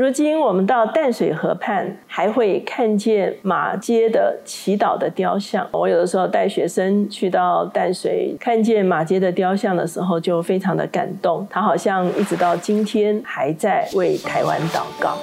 [0.00, 5.68] 如今我们到淡水河畔，还会看见马街的祈祷的雕像。
[5.72, 11.46] 我有的时候带学生去到淡水，看见马街的雕像的时候，就非常的感动。
[11.50, 15.18] 他好像一直到今天还在为台湾祷告。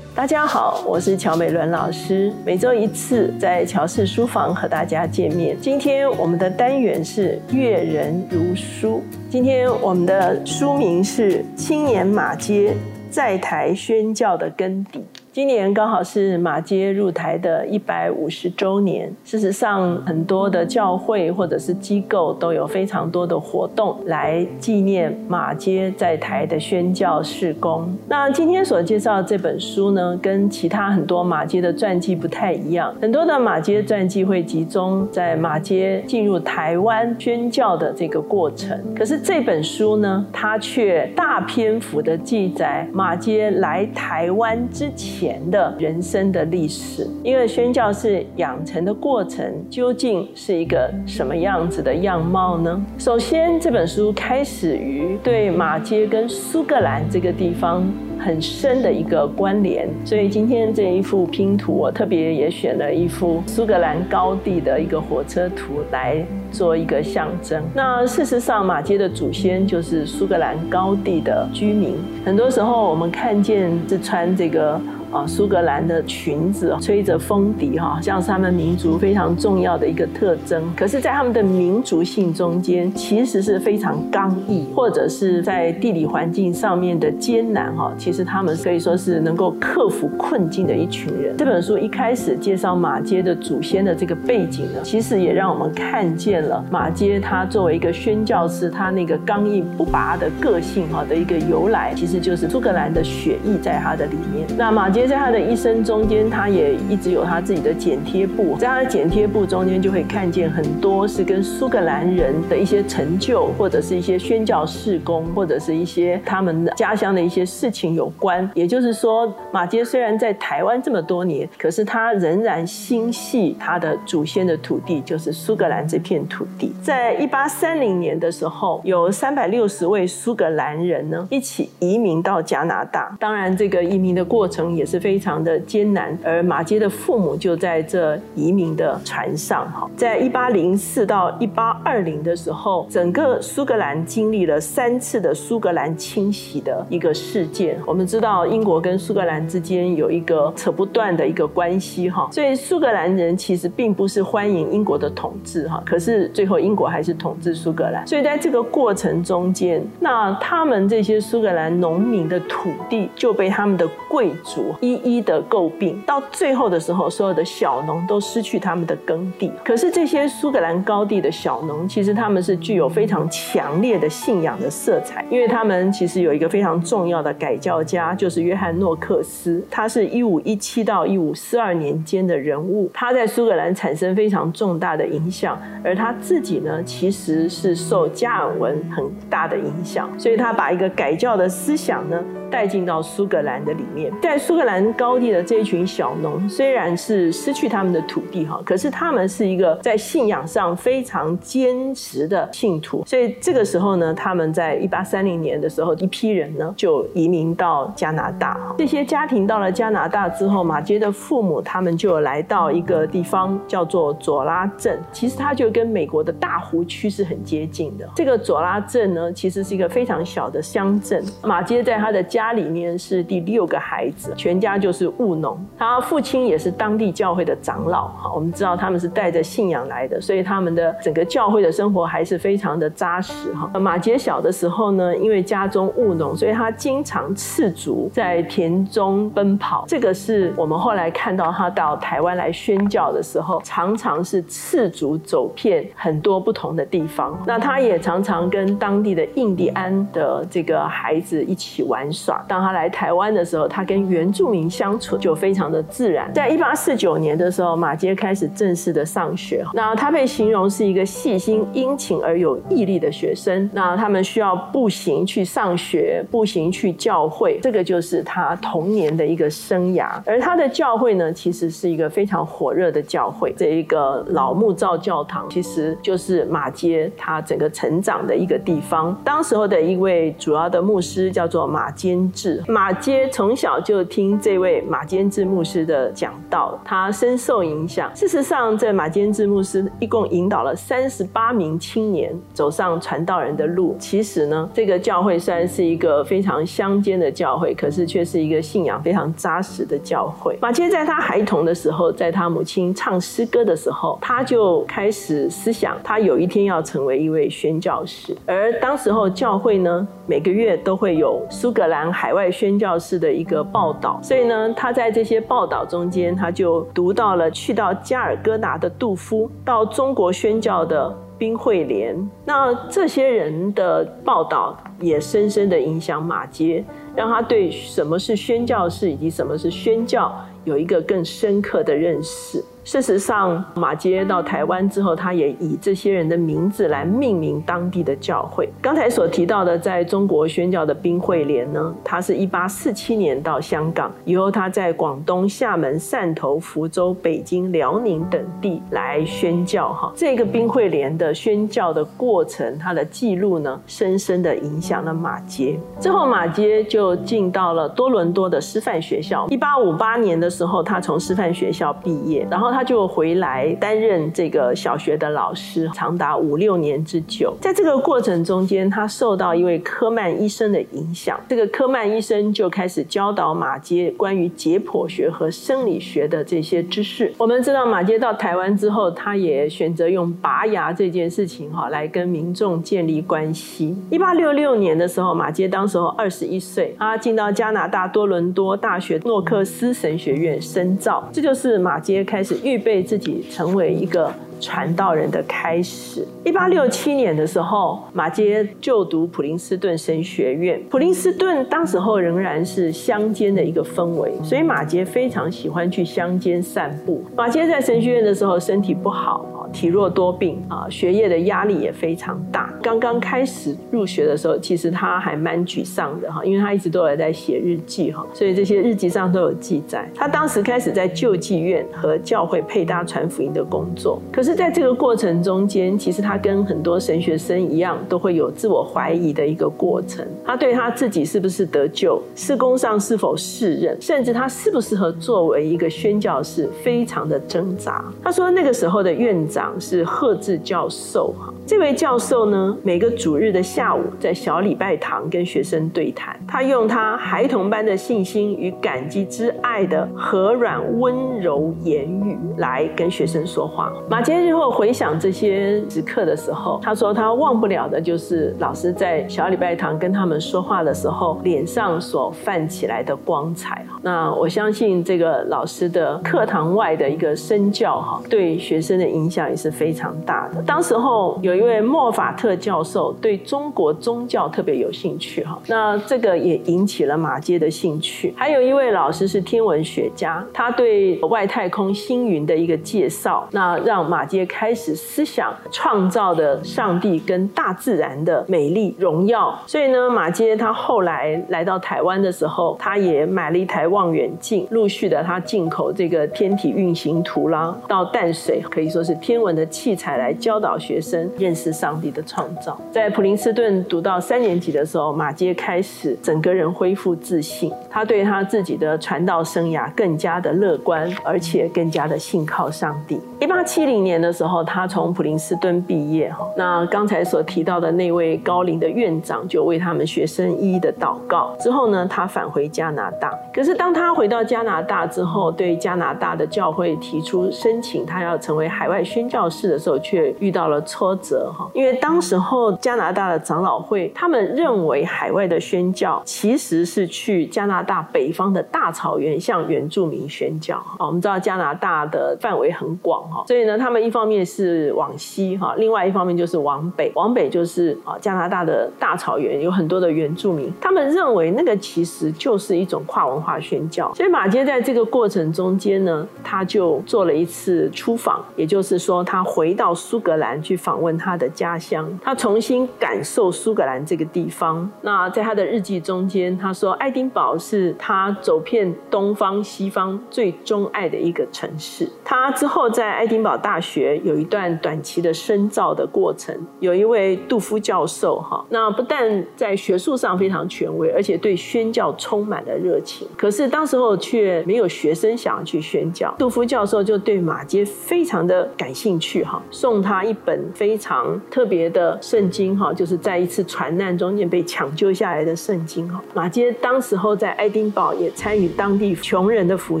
[0.26, 2.32] 大家好，我是乔美伦老师。
[2.44, 5.56] 每周一次在乔氏书房和大家见面。
[5.60, 9.04] 今天我们的单元是阅人如书。
[9.30, 12.74] 今天我们的书名是《青年马街
[13.08, 14.98] 在台宣教的根底》。
[15.36, 19.14] 今年刚好是马街入台的一百五十周年。
[19.22, 27.86] 事实上，很多的教会或者是机构都有非常多的活动来纪念马街在台的宣教事工。
[28.08, 32.94] 那今天所介绍这本书呢，跟其他很多马街的传记不太一样。
[32.98, 45.25] 很多的马街传记会集中在马街进入台湾宣教的这个过程，可是这本书呢，它却大篇幅的记载马街来台湾之前。
[45.26, 52.80] 前的人生的历史，因为宣教是养成的过程，究竟是一个什么样子的样貌呢？
[52.96, 57.84] 首先，这本书开始于对马街跟苏格兰这个地方
[58.20, 67.60] 很深的一个关联，所以今天这一幅拼图，我特别也选了一幅苏格兰高地的一个火车图来做一个象征。
[67.74, 71.96] 那事实上，马街的祖先就是苏格兰高地的居民。
[72.24, 74.80] 很多时候，我们看见是穿这个。
[75.10, 80.62] 啊，苏格兰的裙子吹着风笛，哈，像是他们民族非常重要的一个特征。
[80.76, 91.36] 可是，在他们的民族性中间，其实是非常刚毅，或者是在地理环境上面的艰难，哈，其实他们可以说是能够克服困境的一群人。
[91.36, 104.46] 这本书一开始介绍马街的祖先的这个背景呢，其实也让我们看见了马街他作为一个宣教士，他那个刚毅不拔的个性，哈的一个由来，其实就是苏格兰的血裔在他的里面。
[104.58, 105.05] 那马街。
[105.06, 118.48] 在他的一生中间，他也一直有他自己的剪贴簿，在他的剪贴簿中间就会看见很多是跟苏格兰人的一些成就，或者是一些宣教事工，或者是一些他们的家乡的一些事情有关。
[118.54, 126.72] 也就是说，马街虽然在台湾这么多年，可是他仍然心系他的祖先的土地，就是苏格兰这片土地。
[126.82, 133.16] 在一八三零年的时候，有三百六十位苏格兰人呢一起移民到加拿大。
[133.18, 139.70] 当然，这个移民的过程也是非常的艰难，而马街的父母就在这移民的船上。
[139.72, 147.78] 哈，在一八零四到一八二零的时候，整个苏格兰经历了三次的苏格兰清洗的一个事件。
[147.84, 152.08] 我们知道，英国跟苏格兰之间有一个扯不断的一个关系。
[152.08, 155.66] 哈，所以苏格兰人其实并不是欢迎英国的统治。
[155.68, 158.06] 哈，可是最后英国还是统治苏格兰。
[158.06, 164.74] 所以在这个过程中间，那他们这些苏格兰农民的土地就被他们的贵族。
[164.80, 169.50] 一一的诟病，到最后的时候，所有的小农都失去他们的耕地。
[169.64, 179.64] 可是这些苏格兰高地的小农，其实他们是具有非常强烈的信仰的色彩，因为他们其实有一个非常重要的改教家，就是约翰诺克斯。
[179.70, 192.22] 他是一五一七到一五四二年间的人物，他在苏格兰产生非常重大的影响，而他自己呢，其实是受加尔文很大的影响，所以他把一个改教的思想呢。
[192.50, 203.04] 带进到苏格兰的里面，在苏格兰高地的这一群小农，虽然是失去他们的土地哈，可是他们是一个在信仰上非常坚持的信徒。
[203.06, 208.58] 所以这个时候呢，他们在一八三零年的时候，一批人呢就移民到加拿大。
[208.78, 214.98] 这些家庭到了加拿大之后，马杰的父母他们就来到一个地方叫做佐拉镇。
[215.12, 218.08] 其实它就跟美国的大湖区是很接近的。
[218.14, 221.24] 这个佐拉镇呢，其实是一个非常小的乡镇。
[221.42, 225.58] 马杰在他的家家里面是第六个孩子，全家就是务农。
[225.78, 228.08] 他父亲也是当地教会的长老。
[228.08, 233.54] 哈，我们知道他们是带着信仰来的，所以他们的整个教会的生活还是非常的扎实。
[233.54, 239.86] 哈，马杰小的时候呢，因为家中务农，所以他经常赤足在田中奔跑。
[239.88, 247.42] 这个是我们后来看到他到台湾来宣教的时候，常常是赤足走遍很多不同的地方。
[247.46, 252.25] 那他也常常跟当地的印第安的这个孩子一起玩耍。
[252.26, 252.44] 耍。
[252.48, 256.32] 当他来台湾的时候，他跟原住民相处就非常的自然。
[256.34, 259.64] 在一八四九年的时候，马街开始正式的上学。
[259.74, 263.70] 那他被形容是一个细心、殷勤而有毅力的学生。
[263.72, 270.08] 那他们需要步行去上学，步行去教会，这个就是他童年的一个生涯。
[270.26, 273.54] 而他的教会呢，其实是一个非常火热的教会。
[273.56, 279.16] 这一个老木造教堂，其实就是马街他整个成长的一个地方。
[279.24, 288.14] 当时候的一位主要的牧师叫做马坚志，马街从小就听这位马坚志牧师的讲道，他深受影响。
[288.14, 293.96] 事实上，这马坚志牧师一共引导了三十八名青年走上传道人的路。
[293.98, 300.56] 其实呢，这个教会虽然是一个非常乡间的教会，可是却是一个信仰非常扎实的教会。
[300.60, 308.36] 马街在他孩童的时候，在他母亲唱诗歌的时候，他就开始思想，他有一天要成为一位宣教士。
[308.46, 322.16] 而当时候教会呢，每个月都会有苏格兰海外宣教士的一个报道，所以呢，他在这些报道中间，他就读到了去到加尔各答的杜夫，到中国宣教的宾惠莲。
[322.44, 332.64] 那这些人的报道也深深的影响马杰，让他对什么是宣教士以及什么是宣教有一个更深刻的认识。
[332.86, 338.68] 事实上，马街到台湾之后，他也以这些人的名字来命名当地的教会。
[338.80, 349.92] 刚才所提到的，在中国宣教的宾惠莲呢，他是一八四七年到香港，以后他在广东、厦门、汕头、福州、北京、辽宁等地来宣教。
[349.92, 355.76] 哈，这个宾惠莲的宣教的过程，他的记录呢，深深的影响了马街。
[355.98, 359.44] 之后，马街就进到了多伦多的师范学校。
[359.48, 362.75] 一八五八年的时候，他从师范学校毕业，然后。
[362.76, 367.56] 他就回来担任这个小学的老师，长达五六年之久。
[367.58, 371.40] 在这个过程中间，他受到一位科曼医生的影响。
[371.48, 377.32] 这个科曼医生就开始教导马街关于解剖学和生理学的这些知识。
[377.38, 383.96] 我们知道，马街到台湾之后，他也选择用拔牙这件事情哈来跟民众建立关系。
[384.10, 391.26] 一八六六年的时候，马街当时候二十一岁，他进到加拿大多伦多大学诺克斯神学院深造。
[391.32, 392.54] 这就是马街开始。
[392.66, 396.26] 预备自己成为一个传道人的开始。
[396.44, 400.80] 一八六七年的时候，马杰就读普林斯顿神学院。
[400.90, 407.24] 普林斯顿当时候仍然是乡间的一个氛围，所以马杰非常喜欢去乡间散步。
[407.36, 409.46] 马杰在神学院的时候身体不好。
[409.72, 412.72] 体弱多病啊，学业的压力也非常大。
[412.80, 420.08] 刚刚开始入学的时候，其实他还蛮沮丧的哈，因为他一直都有在写日记哈，所以这些日记上都有记载。
[420.14, 430.24] 他当时开始在救济院和教会配搭传福音的工作，可是在这个过程中间，其实他跟很多神学生一样，都会有自我怀疑的一个过程。
[430.44, 438.04] 他对他自己是不是得救，事工上是否适任，甚至他适不适合作为一个宣教士，非常的挣扎。
[438.22, 439.74] 他说那个时候的院长。
[439.80, 441.34] 是贺志教授，
[441.66, 453.92] 这位教授呢，每个主日的下午在小礼拜堂跟学生对谈，他用他孩童般的信心与感激之爱的和软温柔言语来跟学生说话。
[454.08, 463.84] 马杰日后回想这些时刻的时候，他说他忘不了的就是老师在小礼拜堂跟他们说话的时候，脸上所泛起来的光彩。
[464.02, 469.46] 那我相信这个老师的课堂外的一个身教哈，对学生的影响。
[469.46, 470.60] 也是非常大的。
[470.62, 478.34] 当时候有一位莫法特教授对中国宗教特别有兴趣哈，那这个也引起了马街的兴趣。
[478.36, 489.58] 还有一位老师是天文学家，他对外太空星云的一个介绍，那让马街开始思想创造的上帝跟大自然的美丽荣耀。
[489.66, 499.36] 所以呢，马街他后来来到台湾的时候，他也买了一台望远镜，陆续的他进口这个天体运行图啦，到淡水可以说是天。
[499.36, 502.76] 文的器材来教导学生认识上帝的创造。
[502.90, 513.20] 在普林斯顿读到三年级的时候，马街开始整个人恢复自信，他对他自己的传道生涯更加的乐观，而且更加的信靠上帝。
[513.38, 516.32] 一八七零年的时候，他从普林斯顿毕业。
[516.56, 521.54] 那刚才所提到的那位高龄的院长就为他们学生一一的祷告。
[521.60, 523.32] 之后呢，他返回加拿大。
[523.54, 531.35] 可是当他回到加拿大之后，对加拿大的教会提出申请，他要成为海外宣教士的时候，却遇到了挫折。
[531.36, 541.06] 责哈，因为当时候加拿大的长老会，他们认为海外的宣教其实是去加拿大北方的大草原向原住民宣教啊。
[541.06, 554.12] 我们知道加拿大的范围很广哈，所以呢，他们一方面是往西哈，另外一方面就是往北，往北就是啊加拿大的大草原有很多的原住民，他们认为那个其实就是一种跨文化宣教。
[554.14, 564.88] 所以马街在这个过程中间呢，他就做了一次出访，也就是说他回到苏格兰去访问他他的家乡，他重新感受苏格兰这个地方。
[565.00, 572.08] 那在他的日记中间，他说爱丁堡是他走遍东方西方最钟爱的一个城市。
[572.24, 583.26] 他之后在爱丁堡大学有一段短期的深造的过程，有一位杜夫教授哈，那不但在学术上非常权威，而且对宣教充满了热情。
[583.36, 591.15] 可是当时候却没有学生想要去宣教，杜夫教授就对马街非常的感兴趣哈，送他一本非常
[591.50, 596.22] 特别的圣经哈，就是在一次船难中间被抢救下来的圣经哈。
[596.34, 600.00] 马街当时候在爱丁堡也参与当地穷人的服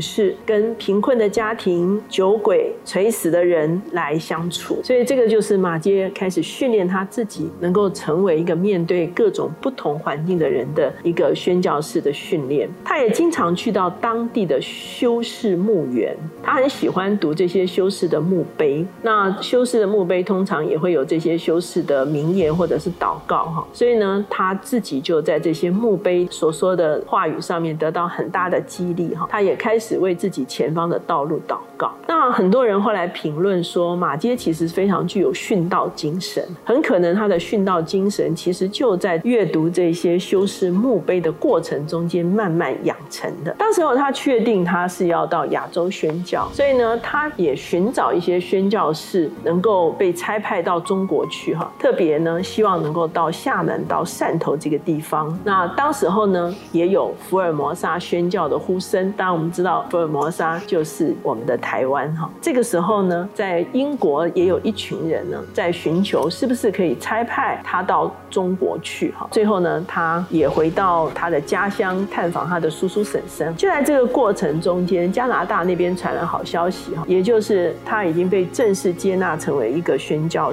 [0.00, 12.68] 饰，跟贫困的家庭、酒鬼、垂死的人来相处，所以这个就是马街开始训练他自己，能够成为一个面对各种不同环境的人的一个宣教士的训练。
[12.84, 18.84] 他也经常去到当地的修士墓园，他很喜欢读这些修士的墓碑。
[19.02, 29.26] 那修士的墓碑通常也会有这些修士的名言或者是祷告哈，所以呢，他自己就在这些墓碑所说的话语上面得到很大的激励哈。
[29.30, 31.92] 他也开始为自己前方的道路祷告。
[32.08, 43.54] 那很多人后来评论说，马街其实非常具有殉道精神，很可能他的殉道精神其实就在阅读这些修士墓碑的过程中间慢慢养成的。
[43.58, 55.36] 当时候他确定他是要到亚洲宣教，所以呢，他也寻找一些宣教士能够被差派到中国去哈，特别呢希望能够到厦门、到汕头这个地方。
[55.44, 59.12] 那当时候呢，也有福尔摩沙宣教的呼声。
[59.16, 62.30] 当然我们知道福尔摩沙就是我们的台湾哈。
[62.40, 69.28] 这个时候呢，在英国也有一群人呢，在寻求是不是可以差派他到中国去哈。
[69.32, 73.54] 最后呢，他也回到他的家乡探访他的叔叔婶婶。
[73.56, 80.52] 就在这个过程中间，加拿大那边传来好消息哈，也就是他已经被正式接纳成为一个宣教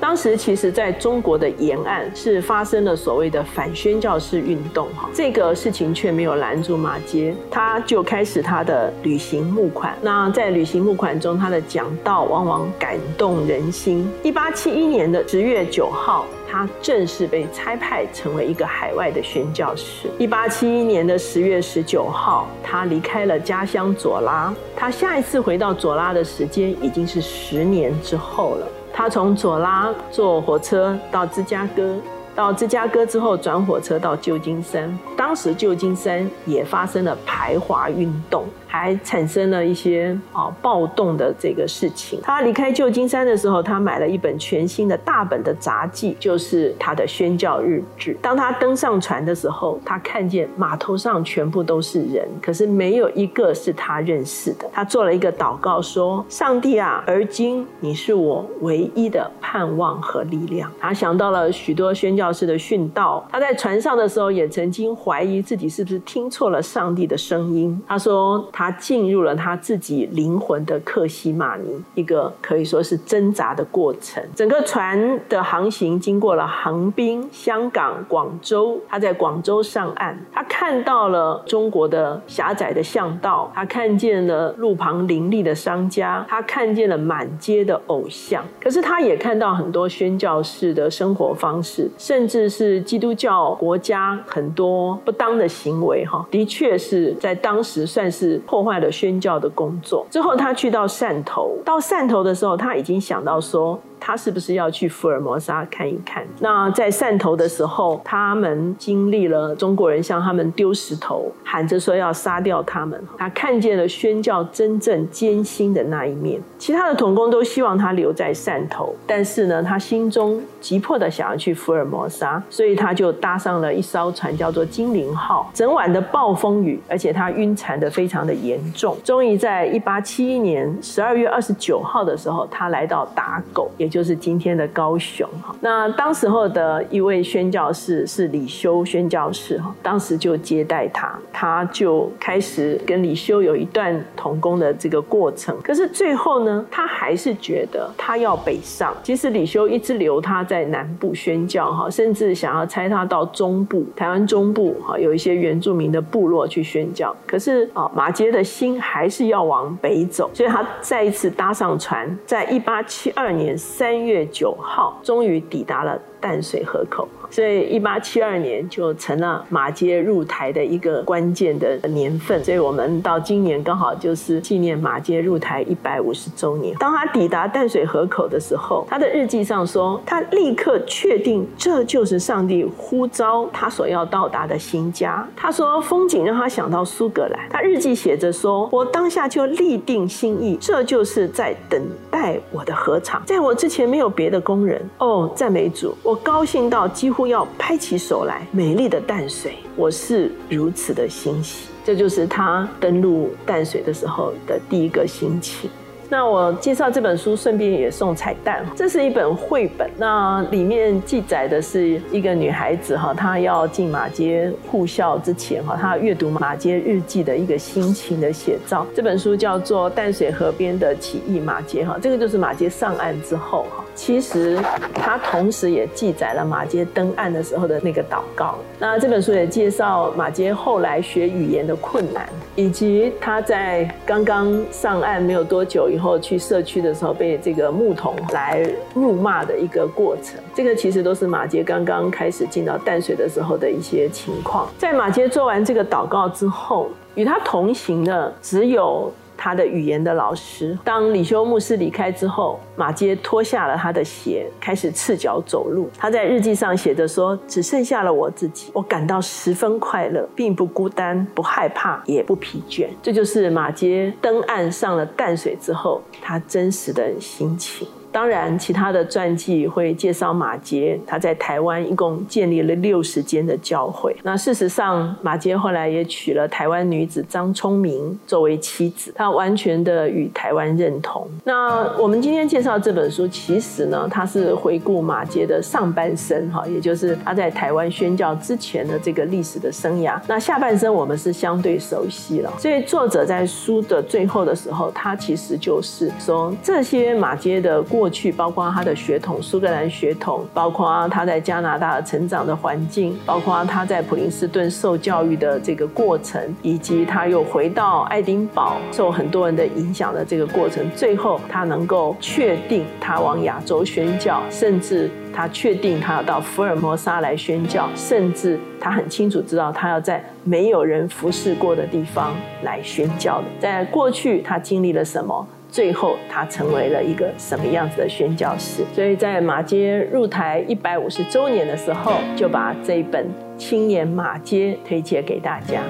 [0.00, 9.94] 当时其实在中国的沿岸是发生了所谓的反宣教士运动哈，这个事情却没有拦住马街，他就开始他的旅行募款。
[10.00, 14.10] 那在旅行募款中，他的讲道往往感动人心。
[14.22, 16.24] 一八七一年的十月九号。
[16.52, 20.08] 他正式被差派成为一个海外的宣教士。
[20.18, 24.52] 一八七一年的十月十九号，他离开了家乡佐拉。
[24.74, 28.66] 他下一次回到佐拉的时间已经是十年之后了。
[28.92, 31.96] 他从佐拉坐火车到芝加哥，
[32.34, 34.98] 到芝加哥之后转火车到旧金山。
[35.16, 38.44] 当时旧金山也发生了排华运动。
[38.70, 42.20] 还产生了一些啊暴动的这个事情。
[42.22, 48.16] 他离开旧金山的时候，他买了一本全新的大本的杂记，就是他的宣教日志。
[48.22, 54.70] 当他登上船的时候，他看见码头上全部都是人，可是没有一个是他认识的。
[54.72, 63.26] 他做了一个祷告，说：“上帝啊，而今你是我唯一的盼望和力量。”他想到了许多宣教士的训道。
[63.32, 67.82] 他在船上的时候，也曾经怀疑自己是不是听错了上帝的声音。
[67.88, 68.48] 他说。
[68.60, 74.22] 他进入了他自己灵魂的克西玛尼，一个可以说是挣扎的过程。
[74.34, 78.78] 整个船的航行经过了横滨、香港、广州。
[78.86, 88.44] 他在广州上岸，他看到了中国的狭窄的巷道，他看见了路旁林立的商家，他看见了满街的偶像。
[88.60, 96.04] 可是他也看到很多宣教士的生活方式，甚至是基督教国家很多不当的行为。
[96.04, 98.38] 哈，的确是在当时算是。
[98.50, 101.56] 破坏了宣教的工作之后，他去到汕头。
[101.64, 103.78] 到汕头的时候，他已经想到说。
[104.00, 106.26] 他是不是要去福尔摩沙看一看？
[106.40, 112.98] 那在汕头的时候，他们经历了中国人向他们丢石头，喊着说要杀掉他们。
[113.18, 116.40] 他看见了宣教真正艰辛的那一面。
[116.58, 125.50] 其他的童工都希望他留在汕头，但是呢，他心中急迫的想要去福尔摩沙，所以他就搭上了一艘船，叫做精灵号。
[125.52, 128.96] 整晚的暴风雨，而且他晕船的非常的严重。
[129.04, 133.89] 终于在一八七一年十二月二十九号的时候，他来到打狗，也。
[133.90, 135.54] 就是今天的高雄哈。
[135.60, 145.56] 那当时候的一位宣教士是李修宣教士哈，当时就接待他，他就开始跟李修有一段同工的这个过程。
[145.62, 148.94] 可是最后呢，他还是觉得他要北上。
[149.02, 157.14] 其实李修一直留他在南部宣教哈，甚至想要差他到中部，台湾中部哈，有一些原住民的部落去宣教。
[157.26, 167.08] 可是啊，马杰的心还是要往北走，所以他再一次搭上船，在一八七二年三月九号，终于抵达了淡水河口。
[167.30, 172.42] 所以，一八七二年就成了马街入台的一个关键的年份。
[172.42, 176.76] 所以我们到今年刚好就是纪念马街入台一百五十周年。
[176.78, 185.24] 当他抵达淡水河口的时候，他的日记上说，他立刻确定这就是上帝呼召他所要到达的新家。
[185.36, 187.48] 他说，风景让他想到苏格兰。
[187.48, 193.22] 他日记写着说：“我当下就立定心意，这就是在等待我的禾场。
[193.24, 194.84] 在我之前没有别的工人。
[194.98, 195.94] 哦，赞美主！
[196.10, 201.68] 我高兴到几乎。”要拍起手来，美丽的淡水，我是如此的欣喜。
[201.84, 205.70] 这就是他登陆淡水的时候的第一个心情。
[206.08, 208.66] 那我介绍这本书，顺便也送彩蛋。
[208.74, 218.84] 这是一本绘本，那里面记载的是一个女孩子哈，她要进马街护校之前哈，她阅读马街日记的一个心情的写照。
[218.92, 223.84] 这本书叫做《淡水河边的起义马街》哈，这个就是马街上岸之后哈。
[223.94, 224.58] 其实
[224.94, 228.56] 它同时也记载了马街登岸的时候的那个祷告。
[228.78, 240.40] 那这本书也介绍马街后来学语言的困难，以及他在刚刚上岸没有多久以后去社区的时候被这个牧童来辱骂的一个过程。
[240.54, 244.68] 这个其实都是马街刚刚开始进到淡水的时候的一些情况。
[244.78, 249.12] 在马街做完这个祷告之后，与他同行的只有。
[249.42, 255.88] 他的语言的老师，当李修牧师离开之后，马杰脱下了他的鞋，开始赤脚走路。
[255.96, 267.88] 他在日记上写着说：“只剩下了我自己，我感到十分快乐，并不孤单，不害怕，也不疲倦。”这就是马杰登岸上了淡水之后，他真实的心情。
[268.12, 274.14] 当然，其他的传记会介绍马杰，他在台湾一共建立了六十间的教会。
[274.24, 281.24] 那事实上，马杰后来也娶了台湾女子张聪明作为妻子，他完全的与台湾认同。
[281.44, 290.20] 那我们今天介绍这本书，其实呢，它是回顾马杰的上半生，哈，也就是他在台湾宣教之前的这个历史的生涯。
[290.26, 292.52] 那下半生我们是相对熟悉了。
[292.58, 297.99] 所以作者在书的最后的时候，他其实就是说这些马杰的故。
[298.00, 323.44] 过去包括他的血统，苏格兰血统，包括他在加拿大成长的环境，包括他在普林斯顿受教育的这个过程，以及他又回到爱丁堡受很多人的影响的这个过程，最后他能够确定他往亚洲宣教，甚至他确定他要到福尔摩沙来宣教，甚至他很清楚知道他要在没有人服侍过的地方来宣教的。
[323.58, 325.46] 在过去他经历了什么？
[325.70, 328.82] 最后，他成为了一个什么样子的宣教士？
[328.92, 333.24] 所以在马街入台一百五十周年的时候，就把这一本
[333.56, 335.80] 《青年马街》推荐给大家。